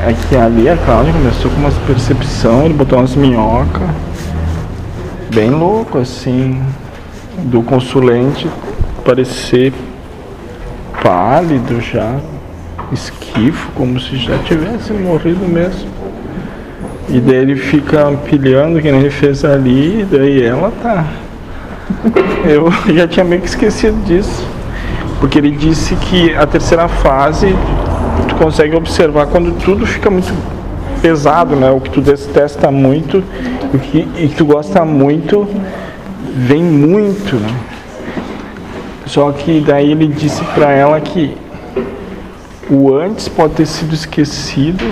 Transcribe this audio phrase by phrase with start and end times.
[0.00, 3.88] É que ali a Cláudia começou com umas percepção, ele botou umas minhocas.
[5.34, 6.62] Bem louco, assim.
[7.44, 8.48] Do consulente
[9.04, 9.72] parecer
[11.02, 12.16] pálido já,
[12.92, 15.88] esquifo, como se já tivesse morrido mesmo.
[17.08, 21.06] E daí ele fica pilhando, que nem ele fez ali, e daí ela tá.
[22.44, 24.46] Eu já tinha meio que esquecido disso.
[25.18, 27.54] Porque ele disse que a terceira fase
[28.26, 30.32] tu consegue observar quando tudo fica muito
[31.00, 31.70] pesado, né?
[31.70, 33.22] O que tu detesta muito
[33.72, 35.46] o que, e que tu gosta muito
[36.34, 37.54] vem muito, né?
[39.06, 41.36] Só que daí ele disse para ela que
[42.70, 44.84] o antes pode ter sido esquecido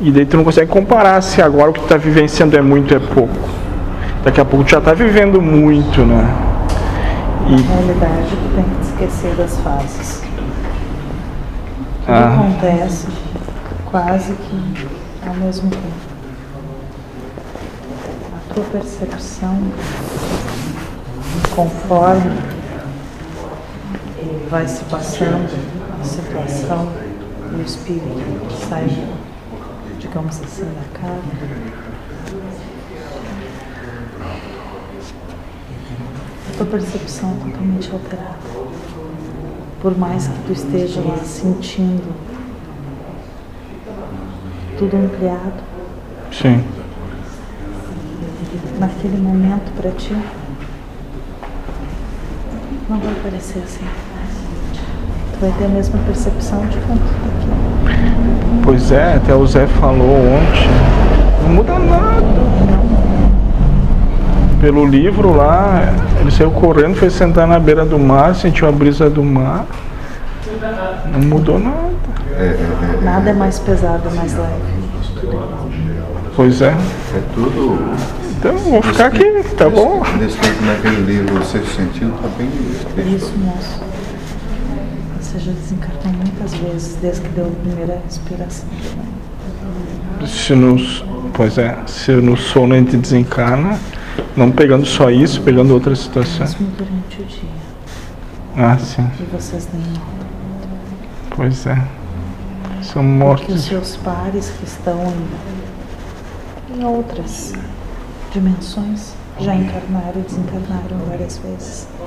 [0.00, 2.94] e daí tu não consegue comparar se agora o que tu tá vivenciando é muito
[2.94, 3.48] é pouco.
[4.24, 6.28] Daqui a pouco tu já tá vivendo muito, né?
[7.48, 7.52] E...
[7.52, 10.27] Na realidade tu tem que esquecer das fases.
[12.08, 12.34] Tudo ah.
[12.34, 13.06] acontece
[13.84, 14.88] quase que
[15.28, 16.08] ao mesmo tempo.
[18.34, 19.58] A tua percepção,
[21.54, 22.30] conforme
[24.48, 25.50] vai se passando
[26.00, 26.88] a situação,
[27.52, 28.88] o espírito sai,
[29.98, 31.22] digamos assim, da casa.
[36.48, 38.57] A tua percepção é totalmente alterada.
[39.80, 42.12] Por mais que tu esteja lá sentindo
[44.78, 45.62] tudo ampliado.
[46.32, 46.64] Sim.
[48.78, 50.16] Naquele momento para ti,
[52.88, 53.84] não vai parecer assim.
[55.32, 58.60] Tu vai ter a mesma percepção de quanto tá aqui.
[58.62, 60.68] Pois é, até o Zé falou ontem.
[61.42, 62.37] Não muda nada.
[64.60, 69.08] Pelo livro lá, ele saiu correndo, foi sentar na beira do mar, sentiu a brisa
[69.08, 69.66] do mar.
[71.12, 71.90] Não mudou nada.
[72.36, 74.78] É, é, é, nada é mais pesado, mais leve.
[76.34, 76.70] Pois é.
[76.70, 77.78] É tudo.
[78.38, 79.24] Então, vou ficar aqui,
[79.56, 80.02] tá bom?
[80.18, 82.48] Nesse tempo, naquele livro, você se sentiu, tá bem.
[83.14, 83.80] Isso, moço.
[85.20, 88.68] Você já desencarnou muitas vezes desde que deu a primeira respiração.
[90.26, 91.04] Se nos,
[91.34, 93.78] pois é, se no sono a gente desencarna,
[94.36, 96.54] não pegando só isso, pegando outras situações.
[96.54, 97.50] Mesmo durante o dia.
[98.56, 99.08] Ah, sim.
[99.20, 100.28] E vocês nem notam.
[101.30, 101.78] Pois é.
[102.82, 103.46] São mortos.
[103.46, 104.98] Porque os seus pares que estão
[106.72, 107.52] em, em outras
[108.32, 111.88] dimensões já encarnaram e desencarnaram várias vezes.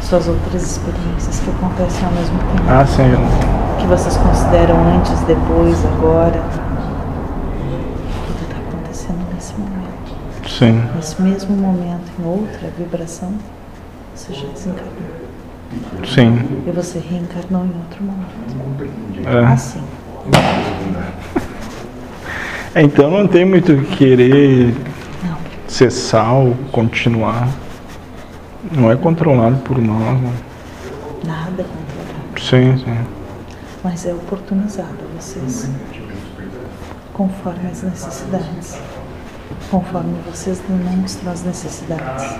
[0.00, 2.62] Suas outras experiências que acontecem ao mesmo tempo.
[2.68, 3.02] Ah, sim.
[3.78, 6.42] Que vocês consideram antes, depois, agora.
[10.58, 10.82] Sim.
[10.96, 13.32] Nesse mesmo momento, em outra vibração,
[14.14, 14.92] você já desencarnou.
[16.04, 16.64] Sim.
[16.66, 19.28] E você reencarnou em outro momento.
[19.28, 19.52] É.
[19.52, 19.80] Assim.
[22.74, 24.74] É, então não tem muito querer
[25.24, 25.36] não.
[25.68, 27.48] cessar ou continuar.
[28.72, 30.20] Não é controlado por nós.
[30.20, 30.32] Né?
[31.24, 32.40] Nada é controlado.
[32.40, 32.98] Sim, sim.
[33.82, 35.70] Mas é oportunizado a vocês.
[37.12, 38.78] Conforme as necessidades.
[39.70, 42.34] Conforme vocês demonstram as necessidades.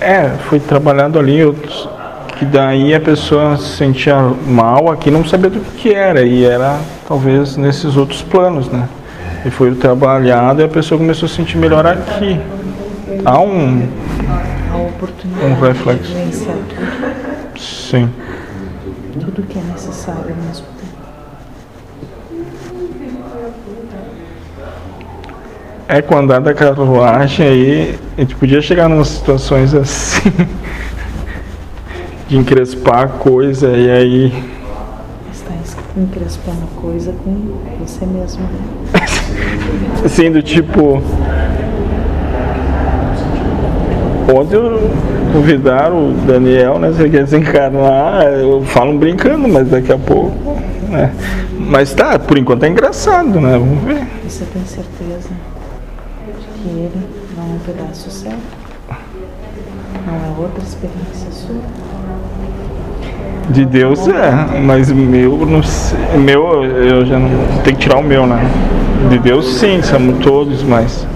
[0.00, 1.88] É, fui trabalhando ali, outros,
[2.36, 4.16] que daí a pessoa se sentia
[4.46, 8.88] mal aqui, não sabia do que era, e era talvez nesses outros planos, né?
[9.46, 12.40] E foi trabalhado e a pessoa começou a se sentir melhor aqui.
[13.24, 13.88] Há um,
[15.44, 16.12] um reflexo.
[17.56, 18.10] Sim.
[19.20, 20.66] Tudo que é necessário mesmo.
[25.88, 30.32] É, com o andar da carruagem aí, a gente podia chegar em situações assim,
[32.28, 34.44] de encrespar a coisa e aí.
[35.30, 35.52] Está
[35.94, 39.00] encrespando a coisa com você mesmo, né?
[40.02, 41.02] assim, do tipo.
[44.34, 44.56] Ontem
[45.32, 46.88] convidaram o Daniel, né?
[46.88, 50.51] Você quer desencarnar, eu falo brincando, mas daqui a pouco.
[50.92, 51.12] Né?
[51.58, 53.58] Mas tá, por enquanto é engraçado, né?
[53.58, 54.06] Vamos ver.
[54.28, 55.30] Você tem certeza?
[56.62, 56.90] que ele
[57.36, 58.30] não é um pedaço seu,
[60.06, 61.56] não é outra experiência sua.
[63.50, 67.28] De Deus é, mas meu, não sei, meu eu já não
[67.64, 68.48] tenho que tirar o meu, né?
[69.10, 71.06] De Deus sim, somos todos, mas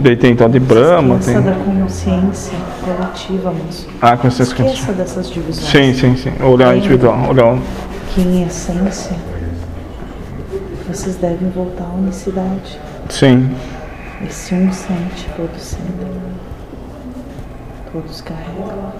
[0.00, 1.16] Daí tem tal de Brahma.
[1.16, 1.50] Esqueça tem...
[1.50, 3.88] da consciência coletiva, moço.
[4.00, 5.68] Ah, consciência Esqueça dessas divisões.
[5.68, 6.42] Sim, sim, sim.
[6.42, 7.28] Olhar individual.
[7.28, 7.58] Olhar...
[8.14, 9.16] Que em essência
[10.88, 12.80] vocês devem voltar à unicidade.
[13.08, 13.54] Sim.
[14.26, 16.08] Esse um sente, todos sentem.
[17.92, 18.92] Todos carregam.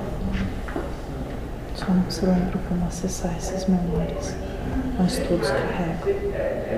[1.75, 4.37] Só não se lembra como acessar essas memórias,
[4.99, 6.59] mas todos carregam.